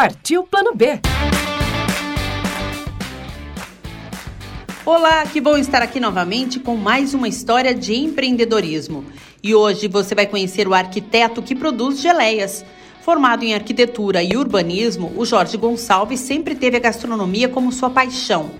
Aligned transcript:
Partiu 0.00 0.44
Plano 0.44 0.74
B. 0.74 0.98
Olá, 4.86 5.26
que 5.26 5.42
bom 5.42 5.58
estar 5.58 5.82
aqui 5.82 6.00
novamente 6.00 6.58
com 6.58 6.74
mais 6.74 7.12
uma 7.12 7.28
história 7.28 7.74
de 7.74 7.94
empreendedorismo. 7.94 9.04
E 9.42 9.54
hoje 9.54 9.88
você 9.88 10.14
vai 10.14 10.26
conhecer 10.26 10.66
o 10.66 10.72
arquiteto 10.72 11.42
que 11.42 11.54
produz 11.54 12.00
geleias. 12.00 12.64
Formado 13.02 13.44
em 13.44 13.52
arquitetura 13.52 14.22
e 14.22 14.38
urbanismo, 14.38 15.12
o 15.18 15.26
Jorge 15.26 15.58
Gonçalves 15.58 16.20
sempre 16.20 16.54
teve 16.54 16.78
a 16.78 16.80
gastronomia 16.80 17.50
como 17.50 17.70
sua 17.70 17.90
paixão. 17.90 18.52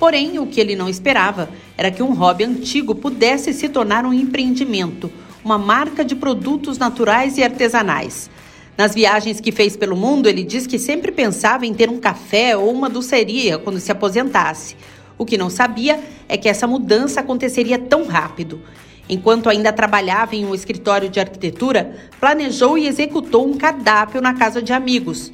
Porém, 0.00 0.40
o 0.40 0.48
que 0.48 0.60
ele 0.60 0.74
não 0.74 0.88
esperava 0.88 1.48
era 1.76 1.92
que 1.92 2.02
um 2.02 2.12
hobby 2.12 2.42
antigo 2.42 2.92
pudesse 2.92 3.52
se 3.52 3.68
tornar 3.68 4.04
um 4.04 4.12
empreendimento, 4.12 5.08
uma 5.44 5.58
marca 5.58 6.04
de 6.04 6.16
produtos 6.16 6.76
naturais 6.76 7.38
e 7.38 7.44
artesanais. 7.44 8.28
Nas 8.78 8.94
viagens 8.94 9.40
que 9.40 9.50
fez 9.50 9.76
pelo 9.76 9.96
mundo, 9.96 10.28
ele 10.28 10.44
diz 10.44 10.64
que 10.64 10.78
sempre 10.78 11.10
pensava 11.10 11.66
em 11.66 11.74
ter 11.74 11.90
um 11.90 11.98
café 11.98 12.56
ou 12.56 12.72
uma 12.72 12.88
doceria 12.88 13.58
quando 13.58 13.80
se 13.80 13.90
aposentasse. 13.90 14.76
O 15.18 15.26
que 15.26 15.36
não 15.36 15.50
sabia 15.50 15.98
é 16.28 16.36
que 16.36 16.48
essa 16.48 16.64
mudança 16.64 17.18
aconteceria 17.18 17.76
tão 17.76 18.06
rápido. 18.06 18.62
Enquanto 19.08 19.48
ainda 19.48 19.72
trabalhava 19.72 20.36
em 20.36 20.46
um 20.46 20.54
escritório 20.54 21.08
de 21.08 21.18
arquitetura, 21.18 21.92
planejou 22.20 22.78
e 22.78 22.86
executou 22.86 23.48
um 23.48 23.58
cardápio 23.58 24.20
na 24.20 24.34
casa 24.34 24.62
de 24.62 24.72
amigos. 24.72 25.32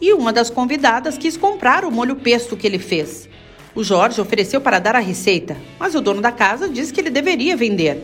E 0.00 0.14
uma 0.14 0.32
das 0.32 0.48
convidadas 0.48 1.18
quis 1.18 1.36
comprar 1.36 1.84
o 1.84 1.92
molho 1.92 2.16
pesto 2.16 2.56
que 2.56 2.66
ele 2.66 2.78
fez. 2.78 3.28
O 3.74 3.84
Jorge 3.84 4.22
ofereceu 4.22 4.58
para 4.58 4.78
dar 4.78 4.96
a 4.96 5.00
receita, 5.00 5.54
mas 5.78 5.94
o 5.94 6.00
dono 6.00 6.22
da 6.22 6.32
casa 6.32 6.66
disse 6.66 6.94
que 6.94 7.00
ele 7.02 7.10
deveria 7.10 7.58
vender. 7.58 8.02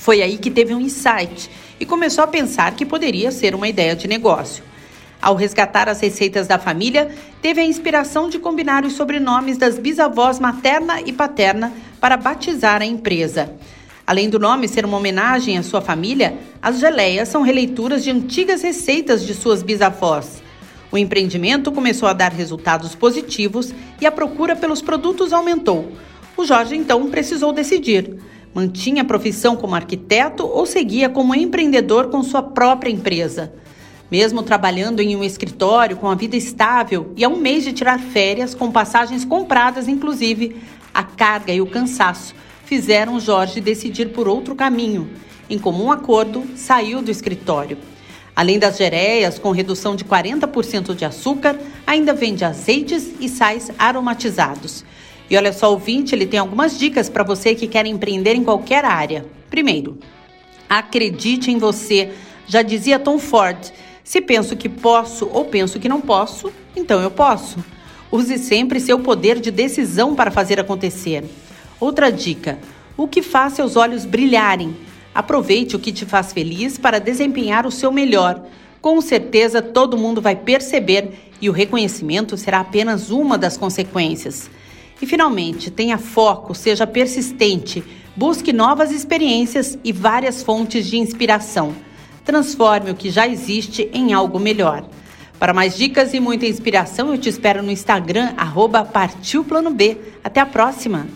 Foi 0.00 0.22
aí 0.22 0.38
que 0.38 0.50
teve 0.50 0.74
um 0.74 0.80
insight 0.80 1.50
e 1.78 1.84
começou 1.84 2.24
a 2.24 2.26
pensar 2.26 2.74
que 2.74 2.86
poderia 2.86 3.30
ser 3.30 3.54
uma 3.54 3.68
ideia 3.68 3.94
de 3.94 4.08
negócio. 4.08 4.64
Ao 5.20 5.34
resgatar 5.34 5.90
as 5.90 6.00
receitas 6.00 6.46
da 6.46 6.58
família, 6.58 7.14
teve 7.42 7.60
a 7.60 7.64
inspiração 7.66 8.30
de 8.30 8.38
combinar 8.38 8.82
os 8.86 8.94
sobrenomes 8.94 9.58
das 9.58 9.78
bisavós 9.78 10.40
materna 10.40 11.02
e 11.02 11.12
paterna 11.12 11.70
para 12.00 12.16
batizar 12.16 12.80
a 12.80 12.86
empresa. 12.86 13.54
Além 14.06 14.30
do 14.30 14.38
nome 14.38 14.68
ser 14.68 14.86
uma 14.86 14.96
homenagem 14.96 15.58
à 15.58 15.62
sua 15.62 15.82
família, 15.82 16.34
as 16.62 16.78
geleias 16.78 17.28
são 17.28 17.42
releituras 17.42 18.02
de 18.02 18.10
antigas 18.10 18.62
receitas 18.62 19.26
de 19.26 19.34
suas 19.34 19.62
bisavós. 19.62 20.42
O 20.90 20.96
empreendimento 20.96 21.70
começou 21.70 22.08
a 22.08 22.14
dar 22.14 22.32
resultados 22.32 22.94
positivos 22.94 23.74
e 24.00 24.06
a 24.06 24.10
procura 24.10 24.56
pelos 24.56 24.80
produtos 24.80 25.30
aumentou. 25.30 25.92
O 26.38 26.46
Jorge 26.46 26.74
então 26.74 27.10
precisou 27.10 27.52
decidir: 27.52 28.16
mantinha 28.54 29.02
a 29.02 29.04
profissão 29.04 29.56
como 29.56 29.74
arquiteto 29.74 30.46
ou 30.46 30.66
seguia 30.66 31.08
como 31.08 31.34
empreendedor 31.34 32.08
com 32.08 32.22
sua 32.22 32.42
própria 32.42 32.90
empresa. 32.90 33.52
Mesmo 34.10 34.42
trabalhando 34.42 35.00
em 35.00 35.14
um 35.14 35.22
escritório 35.22 35.96
com 35.96 36.08
a 36.08 36.14
vida 36.14 36.36
estável 36.36 37.12
e 37.16 37.24
a 37.24 37.28
um 37.28 37.36
mês 37.36 37.62
de 37.62 37.72
tirar 37.72 38.00
férias, 38.00 38.54
com 38.54 38.72
passagens 38.72 39.24
compradas 39.24 39.86
inclusive, 39.86 40.56
a 40.92 41.02
carga 41.02 41.52
e 41.52 41.60
o 41.60 41.66
cansaço 41.66 42.34
fizeram 42.64 43.18
Jorge 43.18 43.60
decidir 43.60 44.10
por 44.10 44.28
outro 44.28 44.54
caminho. 44.54 45.10
Em 45.48 45.58
comum 45.58 45.90
acordo, 45.90 46.44
saiu 46.54 47.02
do 47.02 47.10
escritório. 47.10 47.76
Além 48.34 48.58
das 48.58 48.78
gereias 48.78 49.38
com 49.38 49.50
redução 49.50 49.96
de 49.96 50.04
40% 50.04 50.94
de 50.94 51.04
açúcar, 51.04 51.58
ainda 51.86 52.14
vende 52.14 52.44
azeites 52.44 53.10
e 53.20 53.28
sais 53.28 53.70
aromatizados. 53.76 54.84
E 55.30 55.36
olha 55.36 55.52
só, 55.52 55.70
ouvinte, 55.70 56.12
ele 56.12 56.26
tem 56.26 56.40
algumas 56.40 56.76
dicas 56.76 57.08
para 57.08 57.22
você 57.22 57.54
que 57.54 57.68
quer 57.68 57.86
empreender 57.86 58.34
em 58.34 58.42
qualquer 58.42 58.84
área. 58.84 59.24
Primeiro, 59.48 59.96
acredite 60.68 61.52
em 61.52 61.56
você. 61.56 62.10
Já 62.48 62.62
dizia 62.62 62.98
Tom 62.98 63.16
Ford: 63.16 63.72
se 64.02 64.20
penso 64.20 64.56
que 64.56 64.68
posso 64.68 65.30
ou 65.32 65.44
penso 65.44 65.78
que 65.78 65.88
não 65.88 66.00
posso, 66.00 66.52
então 66.74 67.00
eu 67.00 67.12
posso. 67.12 67.64
Use 68.10 68.38
sempre 68.38 68.80
seu 68.80 68.98
poder 68.98 69.38
de 69.38 69.52
decisão 69.52 70.16
para 70.16 70.32
fazer 70.32 70.58
acontecer. 70.58 71.24
Outra 71.78 72.10
dica: 72.10 72.58
o 72.96 73.06
que 73.06 73.22
faz 73.22 73.52
seus 73.52 73.76
olhos 73.76 74.04
brilharem? 74.04 74.76
Aproveite 75.14 75.76
o 75.76 75.78
que 75.78 75.92
te 75.92 76.04
faz 76.04 76.32
feliz 76.32 76.76
para 76.76 76.98
desempenhar 76.98 77.66
o 77.66 77.70
seu 77.70 77.92
melhor. 77.92 78.44
Com 78.80 79.00
certeza 79.00 79.62
todo 79.62 79.96
mundo 79.96 80.20
vai 80.20 80.34
perceber 80.34 81.12
e 81.40 81.48
o 81.48 81.52
reconhecimento 81.52 82.36
será 82.36 82.60
apenas 82.60 83.10
uma 83.10 83.38
das 83.38 83.56
consequências. 83.56 84.50
E 85.00 85.06
finalmente, 85.06 85.70
tenha 85.70 85.98
foco, 85.98 86.54
seja 86.54 86.86
persistente, 86.86 87.82
busque 88.14 88.52
novas 88.52 88.90
experiências 88.92 89.78
e 89.82 89.92
várias 89.92 90.42
fontes 90.42 90.86
de 90.86 90.98
inspiração. 90.98 91.74
Transforme 92.24 92.90
o 92.90 92.94
que 92.94 93.10
já 93.10 93.26
existe 93.26 93.88
em 93.92 94.12
algo 94.12 94.38
melhor. 94.38 94.84
Para 95.38 95.54
mais 95.54 95.74
dicas 95.74 96.12
e 96.12 96.20
muita 96.20 96.46
inspiração, 96.46 97.08
eu 97.08 97.18
te 97.18 97.30
espero 97.30 97.62
no 97.62 97.70
Instagram, 97.70 98.34
arroba 98.36 98.84
Partiu 98.84 99.42
Plano 99.42 99.70
B. 99.70 99.96
Até 100.22 100.38
a 100.38 100.46
próxima! 100.46 101.06